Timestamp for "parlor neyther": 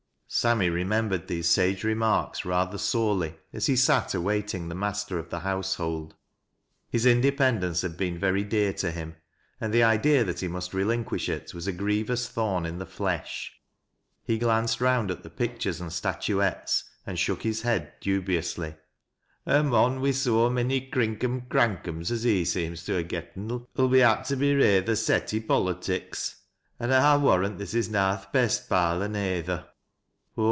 28.69-29.65